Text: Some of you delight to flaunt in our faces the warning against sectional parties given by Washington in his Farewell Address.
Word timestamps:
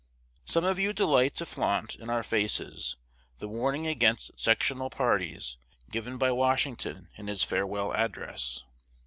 Some 0.45 0.63
of 0.65 0.79
you 0.79 0.93
delight 0.93 1.35
to 1.35 1.45
flaunt 1.45 1.93
in 1.93 2.09
our 2.09 2.23
faces 2.23 2.97
the 3.37 3.47
warning 3.47 3.85
against 3.85 4.31
sectional 4.35 4.89
parties 4.89 5.59
given 5.91 6.17
by 6.17 6.31
Washington 6.31 7.09
in 7.17 7.27
his 7.27 7.43
Farewell 7.43 7.93
Address. 7.93 8.63